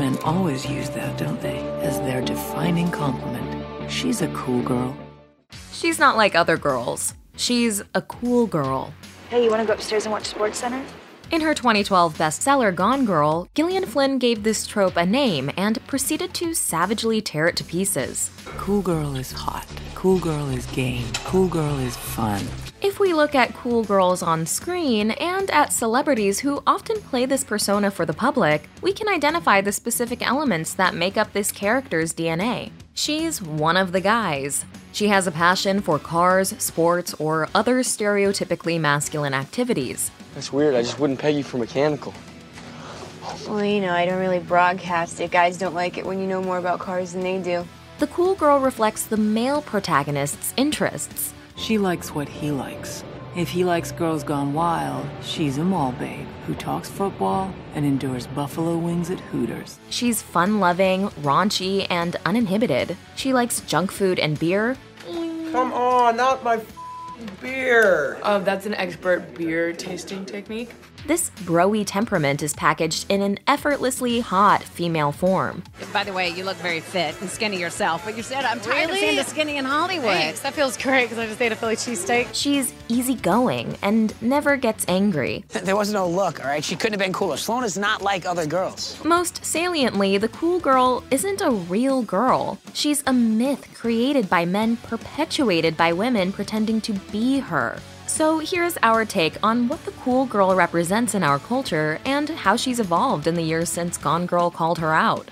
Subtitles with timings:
[0.00, 1.58] Men always use that, don't they?
[1.82, 3.46] As their defining compliment.
[3.90, 4.96] She's a cool girl.
[5.72, 7.12] She's not like other girls.
[7.36, 8.94] She's a cool girl.
[9.28, 10.82] Hey, you want to go upstairs and watch SportsCenter?
[11.30, 16.34] In her 2012 bestseller Gone Girl, Gillian Flynn gave this trope a name and proceeded
[16.34, 18.32] to savagely tear it to pieces.
[18.44, 19.64] Cool girl is hot.
[19.94, 21.06] Cool girl is game.
[21.24, 22.44] Cool girl is fun.
[22.82, 27.44] If we look at cool girls on screen and at celebrities who often play this
[27.44, 32.12] persona for the public, we can identify the specific elements that make up this character's
[32.12, 32.72] DNA.
[32.92, 34.64] She's one of the guys.
[34.90, 40.10] She has a passion for cars, sports, or other stereotypically masculine activities.
[40.34, 40.74] That's weird.
[40.74, 42.14] I just wouldn't peg you for mechanical.
[43.46, 45.30] Well, you know, I don't really broadcast it.
[45.30, 47.66] Guys don't like it when you know more about cars than they do.
[47.98, 51.34] The cool girl reflects the male protagonist's interests.
[51.56, 53.04] She likes what he likes.
[53.36, 58.26] If he likes Girls Gone Wild, she's a mall babe who talks football and endures
[58.26, 59.78] buffalo wings at Hooters.
[59.88, 62.96] She's fun loving, raunchy, and uninhibited.
[63.14, 64.76] She likes junk food and beer.
[65.52, 66.60] Come on, not my
[67.40, 68.18] beer.
[68.22, 70.70] Uh, that's an expert beer tasting technique.
[71.10, 75.64] This broy temperament is packaged in an effortlessly hot female form.
[75.92, 78.90] By the way, you look very fit and skinny yourself, but you said I'm tired
[78.90, 80.04] of seeing the skinny in Hollywood.
[80.04, 80.38] Thanks.
[80.38, 82.28] That feels great because I just ate a Philly cheesesteak.
[82.32, 85.44] She's easygoing and never gets angry.
[85.70, 86.64] There was no look, all right?
[86.64, 87.36] She couldn't have been cooler.
[87.36, 89.04] Sloan is not like other girls.
[89.04, 92.56] Most saliently, the cool girl isn't a real girl.
[92.72, 97.80] She's a myth created by men perpetuated by women pretending to be her.
[98.10, 102.56] So here's our take on what the cool girl represents in our culture and how
[102.56, 105.30] she's evolved in the years since Gone Girl called her out.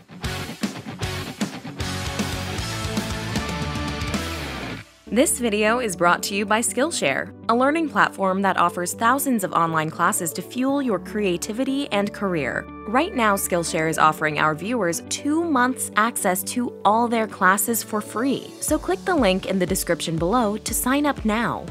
[5.07, 9.53] This video is brought to you by Skillshare, a learning platform that offers thousands of
[9.53, 12.65] online classes to fuel your creativity and career.
[12.87, 18.01] Right now, Skillshare is offering our viewers two months access to all their classes for
[18.01, 18.53] free.
[18.61, 21.67] So click the link in the description below to sign up now.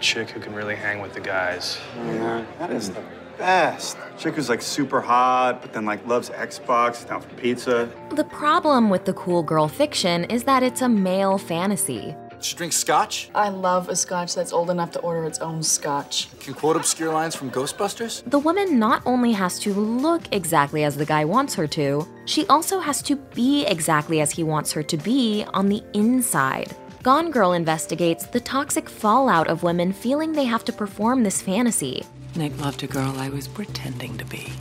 [0.00, 1.78] Chick who can really hang with the guys.
[1.96, 3.02] Yeah, that is the
[3.38, 3.96] best.
[4.18, 7.88] Chick who's like super hot, but then like loves Xbox, down for pizza.
[8.10, 12.14] The problem with the cool girl fiction is that it's a male fantasy.
[12.42, 13.28] She drinks scotch?
[13.34, 16.28] I love a scotch that's old enough to order its own scotch.
[16.40, 18.22] Can quote obscure lines from Ghostbusters?
[18.30, 22.46] The woman not only has to look exactly as the guy wants her to, she
[22.46, 26.74] also has to be exactly as he wants her to be on the inside.
[27.02, 32.04] Gone Girl investigates the toxic fallout of women feeling they have to perform this fantasy.
[32.36, 34.52] Nick loved a girl I was pretending to be.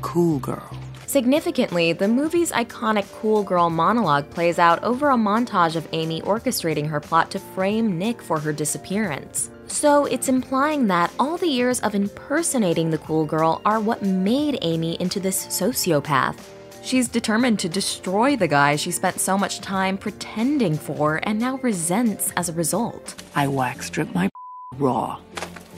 [0.00, 0.70] Cool girl.
[1.06, 6.86] Significantly, the movie's iconic cool girl monologue plays out over a montage of Amy orchestrating
[6.86, 9.50] her plot to frame Nick for her disappearance.
[9.66, 14.60] So it's implying that all the years of impersonating the cool girl are what made
[14.62, 16.38] Amy into this sociopath.
[16.86, 21.56] She's determined to destroy the guy she spent so much time pretending for and now
[21.56, 23.20] resents as a result.
[23.34, 24.30] I wax stripped my
[24.78, 25.18] raw.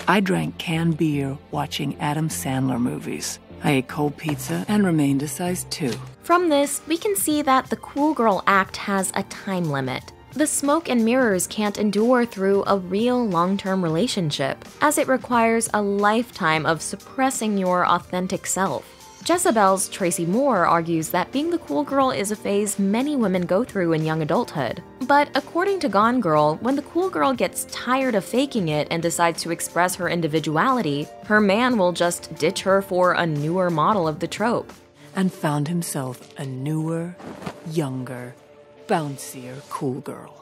[0.06, 3.38] I drank canned beer watching Adam Sandler movies.
[3.64, 5.94] I ate cold pizza and remained a size 2.
[6.24, 10.12] From this, we can see that the cool girl act has a time limit.
[10.34, 15.70] The smoke and mirrors can't endure through a real long term relationship, as it requires
[15.72, 18.97] a lifetime of suppressing your authentic self.
[19.26, 23.62] Jezebel's Tracy Moore argues that being the cool girl is a phase many women go
[23.62, 24.82] through in young adulthood.
[25.06, 29.02] But according to Gone Girl, when the cool girl gets tired of faking it and
[29.02, 34.08] decides to express her individuality, her man will just ditch her for a newer model
[34.08, 34.72] of the trope.
[35.14, 37.16] And found himself a newer,
[37.70, 38.34] younger,
[38.86, 40.37] bouncier cool girl.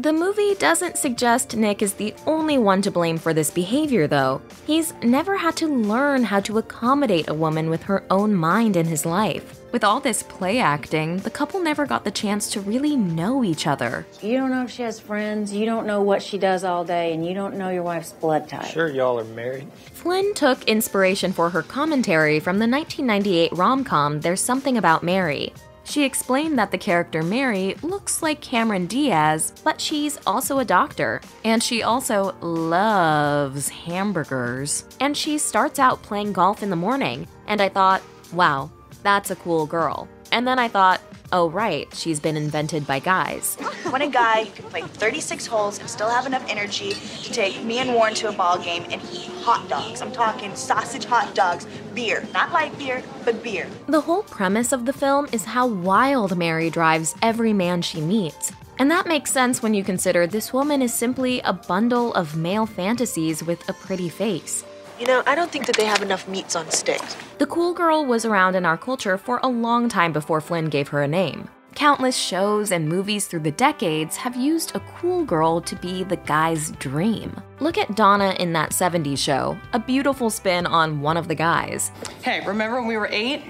[0.00, 4.40] The movie doesn't suggest Nick is the only one to blame for this behavior, though.
[4.66, 8.86] He's never had to learn how to accommodate a woman with her own mind in
[8.86, 9.60] his life.
[9.72, 13.66] With all this play acting, the couple never got the chance to really know each
[13.66, 14.06] other.
[14.22, 17.12] You don't know if she has friends, you don't know what she does all day,
[17.12, 18.72] and you don't know your wife's blood type.
[18.72, 19.70] Sure, y'all are married.
[19.92, 25.52] Flynn took inspiration for her commentary from the 1998 rom com There's Something About Mary.
[25.90, 31.20] She explained that the character Mary looks like Cameron Diaz, but she's also a doctor.
[31.44, 34.84] And she also loves hamburgers.
[35.00, 37.26] And she starts out playing golf in the morning.
[37.48, 38.02] And I thought,
[38.32, 38.70] wow,
[39.02, 40.08] that's a cool girl.
[40.30, 41.00] And then I thought,
[41.32, 43.56] oh, right, she's been invented by guys.
[43.90, 47.78] When a guy can play 36 holes and still have enough energy to take me
[47.78, 50.02] and Warren to a ball game and eat hot dogs.
[50.02, 52.26] I'm talking sausage hot dogs, beer.
[52.32, 53.68] Not light beer, but beer.
[53.86, 58.52] The whole premise of the film is how wild Mary drives every man she meets.
[58.78, 62.64] And that makes sense when you consider this woman is simply a bundle of male
[62.64, 64.64] fantasies with a pretty face.
[65.00, 67.16] You know, I don't think that they have enough meats on sticks.
[67.38, 70.88] The cool girl was around in our culture for a long time before Flynn gave
[70.88, 71.48] her a name.
[71.74, 76.16] Countless shows and movies through the decades have used a cool girl to be the
[76.16, 77.34] guy's dream.
[77.60, 81.90] Look at Donna in that 70s show, a beautiful spin on one of the guys.
[82.22, 83.42] Hey, remember when we were eight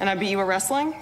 [0.00, 0.94] and I beat you at wrestling?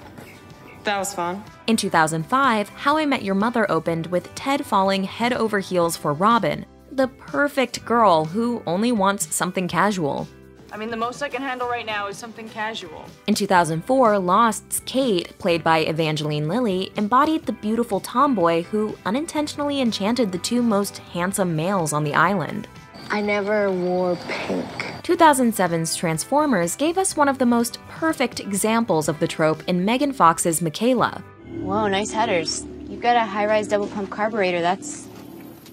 [0.84, 1.42] That was fun.
[1.66, 6.12] In 2005, How I Met Your Mother opened with Ted falling head over heels for
[6.12, 6.64] Robin,
[6.96, 10.26] the perfect girl who only wants something casual.
[10.72, 13.04] I mean, the most I can handle right now is something casual.
[13.26, 20.32] In 2004, Lost's Kate, played by Evangeline Lilly, embodied the beautiful tomboy who unintentionally enchanted
[20.32, 22.66] the two most handsome males on the island.
[23.10, 24.66] I never wore pink.
[25.02, 30.12] 2007's Transformers gave us one of the most perfect examples of the trope in Megan
[30.12, 31.22] Fox's Mikaela.
[31.60, 32.66] Whoa, nice headers.
[32.88, 34.60] You've got a high-rise double pump carburetor.
[34.60, 35.08] That's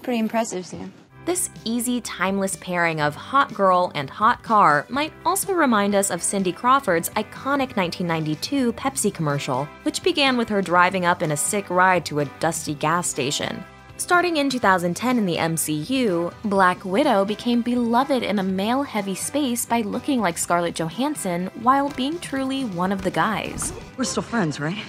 [0.02, 0.92] pretty impressive, Sam.
[1.24, 6.22] This easy, timeless pairing of hot girl and hot car might also remind us of
[6.22, 11.70] Cindy Crawford's iconic 1992 Pepsi commercial, which began with her driving up in a sick
[11.70, 13.64] ride to a dusty gas station.
[13.96, 19.64] Starting in 2010 in the MCU, Black Widow became beloved in a male heavy space
[19.64, 23.72] by looking like Scarlett Johansson while being truly one of the guys.
[23.96, 24.82] We're still friends, right?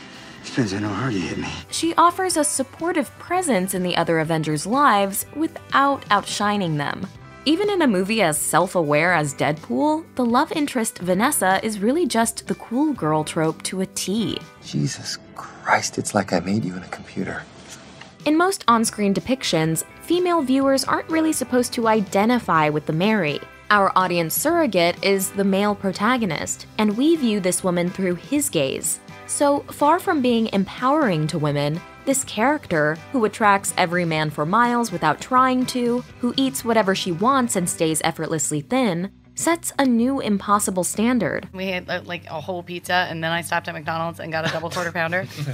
[0.45, 1.49] Depends on how hard you hit me.
[1.71, 7.07] She offers a supportive presence in the other Avengers' lives without outshining them.
[7.47, 12.07] Even in a movie as self aware as Deadpool, the love interest Vanessa is really
[12.07, 14.37] just the cool girl trope to a T.
[14.63, 17.43] Jesus Christ, it's like I made you in a computer.
[18.25, 23.39] In most on screen depictions, female viewers aren't really supposed to identify with the Mary.
[23.69, 28.99] Our audience surrogate is the male protagonist, and we view this woman through his gaze.
[29.27, 34.91] So, far from being empowering to women, this character, who attracts every man for miles
[34.91, 40.19] without trying to, who eats whatever she wants and stays effortlessly thin, sets a new
[40.19, 41.47] impossible standard.
[41.53, 44.47] We had uh, like a whole pizza, and then I stopped at McDonald's and got
[44.47, 45.27] a double quarter pounder.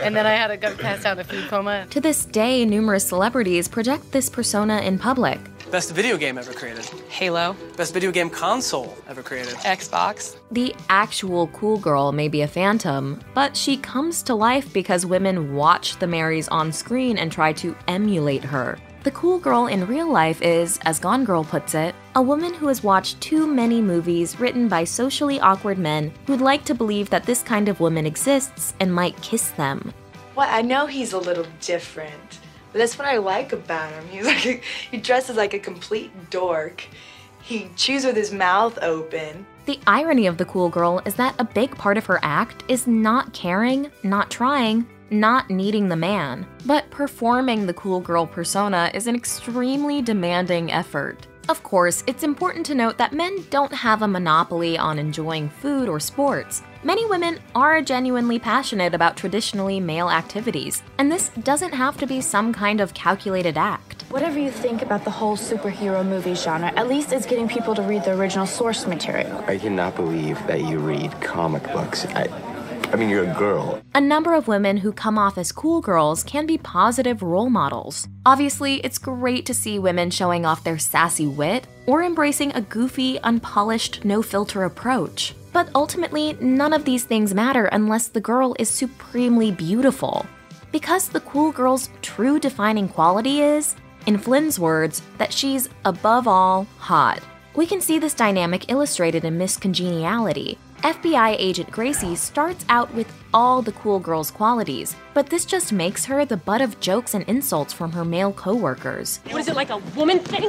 [0.00, 1.86] and then I had to go pass out in a food coma.
[1.90, 5.38] To this day, numerous celebrities project this persona in public.
[5.70, 6.84] Best video game ever created.
[7.08, 7.56] Halo.
[7.76, 9.54] Best video game console ever created.
[9.54, 10.36] Xbox.
[10.52, 15.54] The actual cool girl may be a phantom, but she comes to life because women
[15.54, 18.78] watch the Marys on screen and try to emulate her.
[19.06, 22.66] The cool girl in real life is, as Gone Girl puts it, a woman who
[22.66, 27.22] has watched too many movies written by socially awkward men who'd like to believe that
[27.22, 29.94] this kind of woman exists and might kiss them.
[30.34, 32.40] Well, I know he's a little different,
[32.72, 34.08] but that's what I like about him.
[34.08, 34.60] He's like a,
[34.90, 36.84] he dresses like a complete dork.
[37.42, 39.46] He chews with his mouth open.
[39.66, 42.88] The irony of the cool girl is that a big part of her act is
[42.88, 46.46] not caring, not trying, not needing the man.
[46.64, 51.26] But performing the cool girl persona is an extremely demanding effort.
[51.48, 55.88] Of course, it's important to note that men don't have a monopoly on enjoying food
[55.88, 56.62] or sports.
[56.82, 62.20] Many women are genuinely passionate about traditionally male activities, and this doesn't have to be
[62.20, 64.02] some kind of calculated act.
[64.08, 67.82] Whatever you think about the whole superhero movie genre, at least it's getting people to
[67.82, 69.44] read the original source material.
[69.46, 72.06] I cannot believe that you read comic books.
[72.06, 72.26] I,
[72.92, 73.82] I mean, you're a girl.
[73.94, 78.06] A number of women who come off as cool girls can be positive role models.
[78.24, 83.18] Obviously, it's great to see women showing off their sassy wit or embracing a goofy,
[83.20, 85.34] unpolished, no filter approach.
[85.52, 90.24] But ultimately, none of these things matter unless the girl is supremely beautiful.
[90.70, 93.74] Because the cool girl's true defining quality is,
[94.06, 97.20] in Flynn's words, that she's above all hot.
[97.54, 100.58] We can see this dynamic illustrated in Miss Congeniality.
[100.86, 106.04] FBI agent Gracie starts out with all the cool girl's qualities, but this just makes
[106.04, 109.18] her the butt of jokes and insults from her male coworkers.
[109.30, 110.48] What is it, like a woman thing?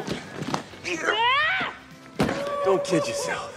[2.64, 3.52] Don't kid yourself.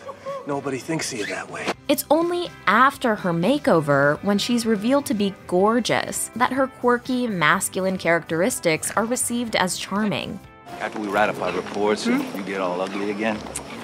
[0.46, 1.66] Nobody thinks of you that way.
[1.88, 7.98] It's only after her makeover, when she's revealed to be gorgeous, that her quirky, masculine
[7.98, 10.40] characteristics are received as charming.
[10.80, 13.79] After we ratify reports and you get all ugly again, I don't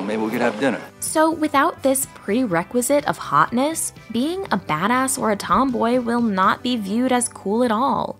[0.00, 0.80] know, maybe we could have dinner.
[1.00, 6.76] So, without this prerequisite of hotness, being a badass or a tomboy will not be
[6.76, 8.18] viewed as cool at all.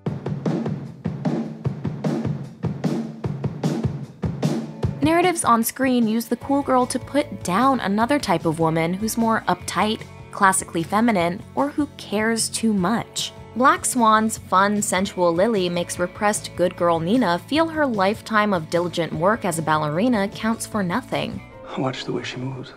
[5.02, 9.16] Narratives on screen use the cool girl to put down another type of woman who's
[9.16, 13.32] more uptight, classically feminine, or who cares too much.
[13.56, 19.12] Black Swan's fun, sensual Lily makes repressed good girl Nina feel her lifetime of diligent
[19.12, 21.40] work as a ballerina counts for nothing.
[21.78, 22.72] Watch the way she moves.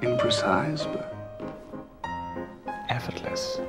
[0.00, 1.14] Imprecise, but
[2.88, 3.60] effortless.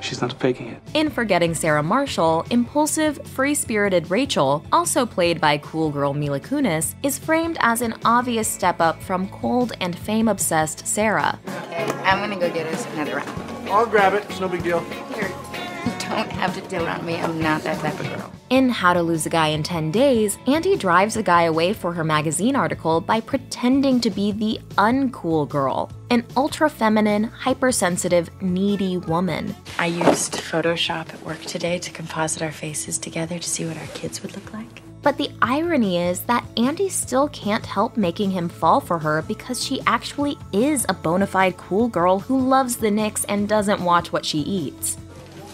[0.00, 0.82] She's not faking it.
[0.94, 6.94] In Forgetting Sarah Marshall, impulsive, free spirited Rachel, also played by cool girl Mila Kunis,
[7.02, 11.38] is framed as an obvious step up from cold and fame obsessed Sarah.
[11.46, 13.68] Okay, I'm gonna go get us another round.
[13.68, 14.24] I'll grab it.
[14.30, 14.80] It's no big deal.
[15.14, 17.16] Here, you don't have to dote on me.
[17.16, 18.32] I'm not that type of girl.
[18.48, 21.92] In How to Lose a Guy in 10 Days, Andy drives a guy away for
[21.92, 28.98] her magazine article by pretending to be the uncool girl, an ultra feminine, hypersensitive, needy
[28.98, 29.52] woman.
[29.80, 33.86] I used Photoshop at work today to composite our faces together to see what our
[33.88, 34.80] kids would look like.
[35.02, 39.64] But the irony is that Andy still can't help making him fall for her because
[39.64, 44.12] she actually is a bona fide cool girl who loves the Knicks and doesn't watch
[44.12, 44.98] what she eats.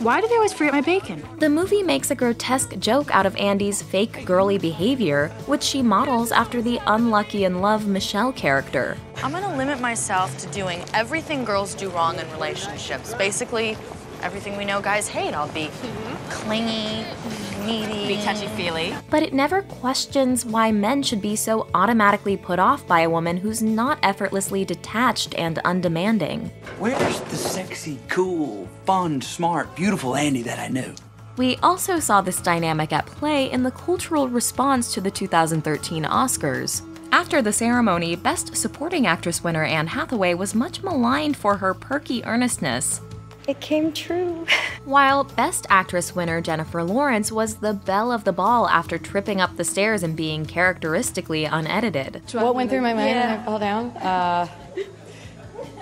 [0.02, 1.22] Why do they always forget my bacon?
[1.38, 6.32] The movie makes a grotesque joke out of Andy's fake girly behavior, which she models
[6.32, 8.96] after the unlucky in love Michelle character.
[9.22, 13.14] I'm gonna limit myself to doing everything girls do wrong in relationships.
[13.14, 13.78] Basically,
[14.22, 15.34] everything we know guys hate.
[15.34, 16.30] I'll be mm-hmm.
[16.30, 17.04] clingy,
[17.64, 18.94] needy, Be touchy feely.
[19.10, 23.36] But it never questions why men should be so automatically put off by a woman
[23.36, 26.50] who's not effortlessly detached and undemanding.
[26.78, 30.94] Where's the sexy, cool, fun, smart, beautiful Andy that I knew?
[31.36, 36.82] We also saw this dynamic at play in the cultural response to the 2013 Oscars.
[37.10, 42.24] After the ceremony, Best Supporting Actress winner Anne Hathaway was much maligned for her perky
[42.24, 43.00] earnestness.
[43.52, 44.46] It came true.
[44.86, 49.58] While Best Actress winner Jennifer Lawrence was the belle of the ball after tripping up
[49.58, 52.22] the stairs and being characteristically unedited.
[52.32, 53.30] What went through my mind Yeah.
[53.32, 53.90] when I fell down?
[53.98, 54.48] Uh,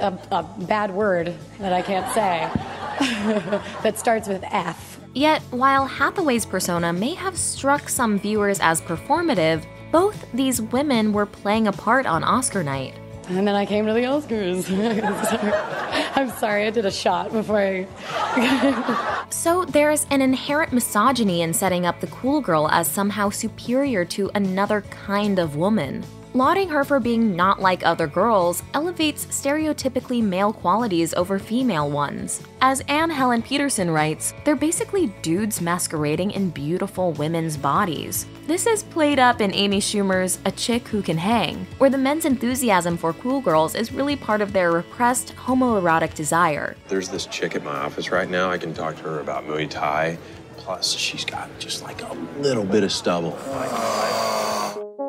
[0.01, 2.51] a, a bad word that I can't say
[3.85, 4.99] that starts with F.
[5.15, 11.27] Yet, while Hathaway's persona may have struck some viewers as performative, both these women were
[11.27, 12.95] playing a part on Oscar night.
[13.31, 14.69] And then I came to the Oscars.
[16.17, 19.17] I'm sorry, I did a shot before I.
[19.33, 24.31] So there's an inherent misogyny in setting up the cool girl as somehow superior to
[24.35, 26.05] another kind of woman.
[26.33, 32.41] Lauding her for being not like other girls elevates stereotypically male qualities over female ones.
[32.61, 38.27] As Anne Helen Petersen writes, they're basically dudes masquerading in beautiful women's bodies.
[38.47, 42.25] This is played up in Amy Schumer's A Chick Who Can Hang, where the men's
[42.25, 46.77] enthusiasm for cool girls is really part of their repressed homoerotic desire.
[46.87, 48.53] There's this chick at my office right now.
[48.53, 50.17] I can talk to her about Muay Thai.
[50.59, 53.37] Plus, she's got just like a little bit of stubble.
[53.37, 55.00] Oh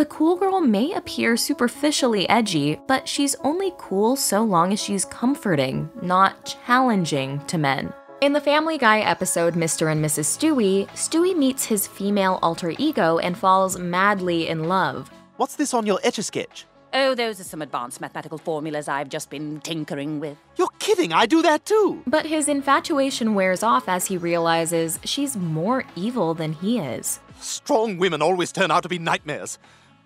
[0.00, 5.04] The cool girl may appear superficially edgy, but she's only cool so long as she's
[5.04, 7.92] comforting, not challenging to men.
[8.22, 9.92] In the Family Guy episode Mr.
[9.92, 10.24] and Mrs.
[10.24, 15.10] Stewie, Stewie meets his female alter ego and falls madly in love.
[15.36, 16.64] What's this on your etch a sketch?
[16.94, 20.38] Oh, those are some advanced mathematical formulas I've just been tinkering with.
[20.56, 22.02] You're kidding, I do that too.
[22.06, 27.20] But his infatuation wears off as he realizes she's more evil than he is.
[27.38, 29.58] Strong women always turn out to be nightmares.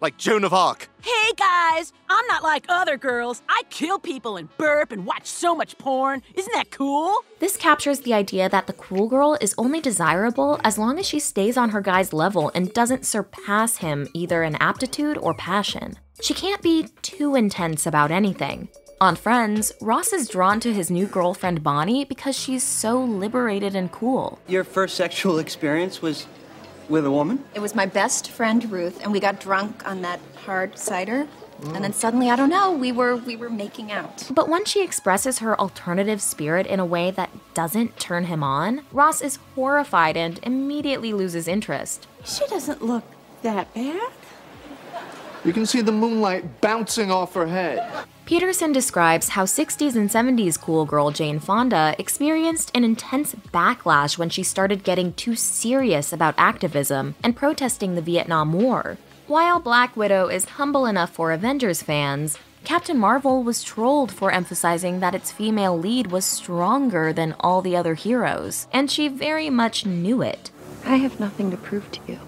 [0.04, 0.90] Like Joan of Arc.
[1.00, 3.40] Hey guys, I'm not like other girls.
[3.48, 6.20] I kill people and burp and watch so much porn.
[6.34, 7.24] Isn't that cool?
[7.38, 11.18] This captures the idea that the cool girl is only desirable as long as she
[11.18, 15.94] stays on her guy's level and doesn't surpass him either in aptitude or passion.
[16.20, 18.68] She can't be too intense about anything.
[19.00, 23.90] On Friends, Ross is drawn to his new girlfriend Bonnie because she's so liberated and
[23.90, 24.38] cool.
[24.48, 26.26] Your first sexual experience was
[26.88, 27.44] with a woman?
[27.54, 31.26] It was my best friend Ruth, and we got drunk on that hard cider.
[31.72, 34.28] And then suddenly, I don't know, we were we were making out.
[34.30, 38.82] But when she expresses her alternative spirit in a way that doesn't turn him on,
[38.92, 42.06] Ross is horrified and immediately loses interest.
[42.24, 43.04] She doesn't look
[43.42, 44.10] that bad.
[45.44, 48.06] You can see the moonlight bouncing off her head.
[48.24, 54.30] Petersen describes how 60s and 70s cool girl Jane Fonda experienced an intense backlash when
[54.30, 58.96] she started getting too serious about activism and protesting the Vietnam War.
[59.26, 65.00] While Black Widow is humble enough for Avengers fans, Captain Marvel was trolled for emphasizing
[65.00, 69.84] that its female lead was stronger than all the other heroes, and she very much
[69.84, 70.50] knew it.
[70.86, 72.20] I have nothing to prove to you.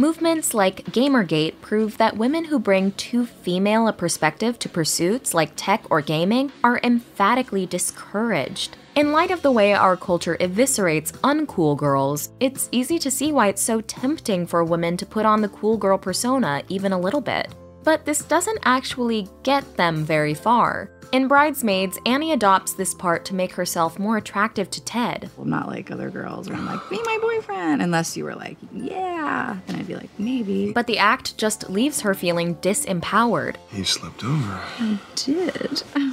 [0.00, 5.52] Movements like Gamergate prove that women who bring too female a perspective to pursuits like
[5.56, 8.78] tech or gaming are emphatically discouraged.
[8.94, 13.48] In light of the way our culture eviscerates uncool girls, it's easy to see why
[13.48, 17.20] it's so tempting for women to put on the cool girl persona even a little
[17.20, 17.54] bit.
[17.82, 20.90] But this doesn't actually get them very far.
[21.12, 25.28] In Bridesmaids, Annie adopts this part to make herself more attractive to Ted.
[25.36, 27.82] Well, not like other girls where I'm like, be my boyfriend.
[27.82, 29.56] Unless you were like, yeah.
[29.66, 30.72] Then I'd be like, maybe.
[30.72, 33.56] But the act just leaves her feeling disempowered.
[33.72, 34.60] He slipped over.
[34.78, 35.82] I did.
[35.96, 36.12] I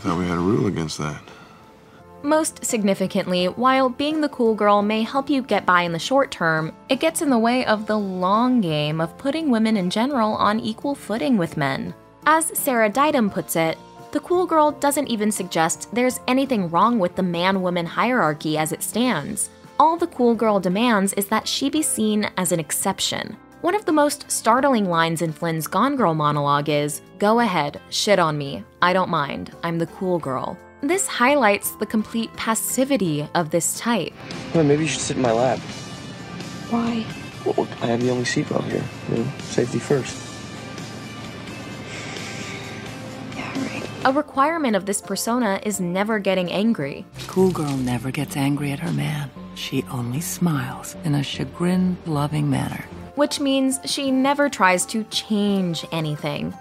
[0.00, 1.22] thought we had a rule against that.
[2.24, 6.30] Most significantly, while being the cool girl may help you get by in the short
[6.30, 10.34] term, it gets in the way of the long game of putting women in general
[10.34, 11.92] on equal footing with men.
[12.24, 13.76] As Sarah Ditum puts it,
[14.12, 18.70] the cool girl doesn't even suggest there's anything wrong with the man woman hierarchy as
[18.70, 19.50] it stands.
[19.80, 23.36] All the cool girl demands is that she be seen as an exception.
[23.62, 28.18] One of the most startling lines in Flynn's Gone Girl monologue is Go ahead, shit
[28.18, 28.62] on me.
[28.80, 29.56] I don't mind.
[29.62, 30.58] I'm the cool girl.
[30.82, 34.12] This highlights the complete passivity of this type.
[34.52, 35.60] Well, maybe you should sit in my lap.
[36.70, 37.06] Why?
[37.46, 38.84] Well, I have the only seatbelt here.
[39.10, 40.30] You know, safety first.
[44.04, 47.06] A requirement of this persona is never getting angry.
[47.28, 49.30] Cool girl never gets angry at her man.
[49.54, 52.84] She only smiles in a chagrin loving manner.
[53.14, 56.52] Which means she never tries to change anything.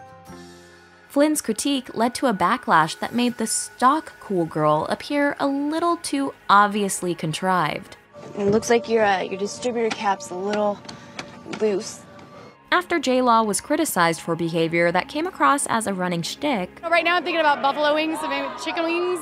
[1.12, 5.98] Flynn's critique led to a backlash that made the stock cool girl appear a little
[5.98, 7.98] too obviously contrived.
[8.38, 10.80] It looks like your uh, your distributor cap's a little
[11.60, 12.00] loose.
[12.72, 17.03] After J Law was criticized for behavior that came across as a running shtick, Right
[17.03, 19.20] now I'm thinking about buffalo wings, so maybe chicken wings.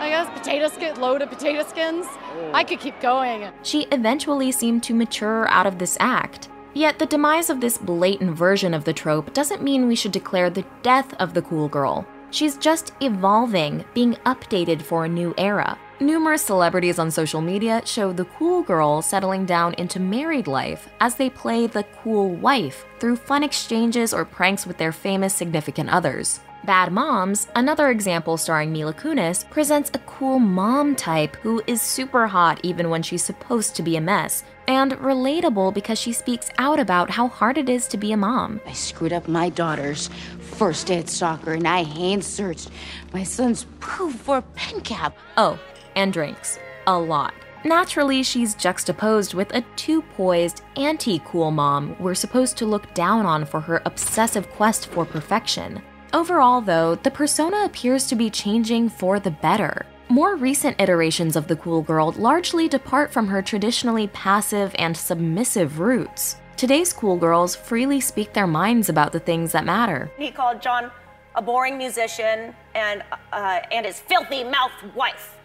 [0.00, 2.06] I guess potato skin, load of potato skins.
[2.52, 3.52] I could keep going.
[3.62, 6.48] she eventually seemed to mature out of this act.
[6.74, 10.50] Yet the demise of this blatant version of the trope doesn't mean we should declare
[10.50, 12.06] the death of the cool girl.
[12.30, 15.76] She's just evolving, being updated for a new era.
[15.98, 21.16] Numerous celebrities on social media show the cool girl settling down into married life as
[21.16, 26.40] they play the cool wife through fun exchanges or pranks with their famous significant others.
[26.64, 32.26] Bad Moms, another example starring Mila Kunis, presents a cool mom type who is super
[32.26, 36.78] hot even when she's supposed to be a mess, and relatable because she speaks out
[36.78, 38.60] about how hard it is to be a mom.
[38.66, 42.70] I screwed up my daughter's first day at soccer and I hand searched
[43.14, 45.16] my son's poo for a pen cap.
[45.38, 45.58] Oh,
[45.96, 46.58] and drinks.
[46.86, 47.32] A lot.
[47.64, 53.24] Naturally, she's juxtaposed with a too poised, anti cool mom we're supposed to look down
[53.24, 55.82] on for her obsessive quest for perfection.
[56.12, 59.86] Overall, though, the persona appears to be changing for the better.
[60.08, 65.78] More recent iterations of the cool girl largely depart from her traditionally passive and submissive
[65.78, 66.34] roots.
[66.56, 70.10] Today's cool girls freely speak their minds about the things that matter.
[70.18, 70.90] He called John
[71.36, 75.38] a boring musician and uh, and his filthy mouth wife,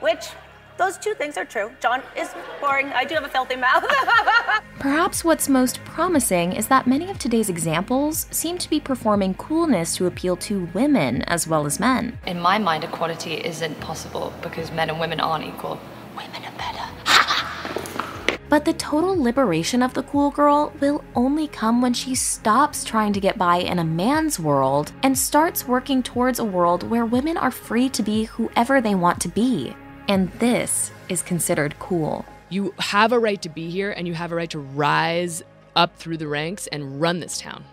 [0.00, 0.28] which
[0.76, 1.70] those two things are true.
[1.80, 2.88] John is boring.
[2.88, 3.84] I do have a filthy mouth.
[4.78, 9.96] Perhaps what's most promising is that many of today's examples seem to be performing coolness
[9.96, 12.18] to appeal to women as well as men.
[12.26, 15.80] In my mind, equality isn't possible because men and women aren't equal.
[16.16, 18.36] Women are better.
[18.48, 23.12] but the total liberation of the cool girl will only come when she stops trying
[23.14, 27.36] to get by in a man's world and starts working towards a world where women
[27.36, 29.74] are free to be whoever they want to be.
[30.08, 32.24] And this is considered cool.
[32.48, 35.42] You have a right to be here and you have a right to rise
[35.74, 37.64] up through the ranks and run this town.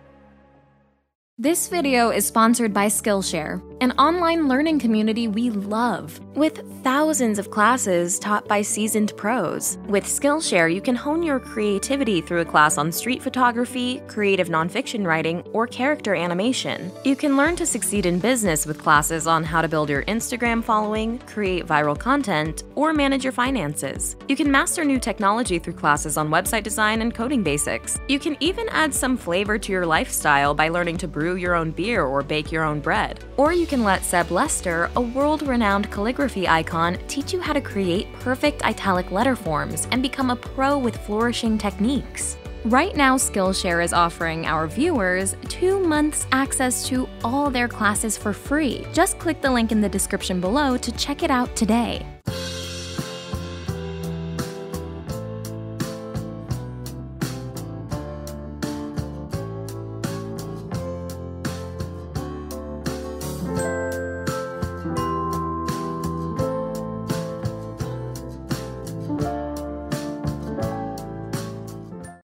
[1.38, 7.52] This video is sponsored by Skillshare, an online learning community we love, with thousands of
[7.52, 9.78] classes taught by seasoned pros.
[9.88, 15.06] With Skillshare, you can hone your creativity through a class on street photography, creative nonfiction
[15.06, 16.94] writing, or character animation.
[17.04, 20.64] You can learn to succeed in business with classes on how to build your Instagram
[20.64, 24.16] following, create viral content, or manage your finances.
[24.30, 28.00] You can master new technology through classes on website design and coding basics.
[28.08, 31.72] You can even add some flavor to your lifestyle by learning to brew your own
[31.72, 33.20] beer or bake your own bread.
[33.36, 37.60] Or you can let Seb Lester, a world renowned calligraphy icon, teach you how to
[37.60, 42.38] create perfect italic letter forms and become a pro with flourishing techniques.
[42.66, 48.32] Right now, Skillshare is offering our viewers two months access to all their classes for
[48.32, 48.86] free.
[48.94, 52.06] Just click the link in the description below to check it out today.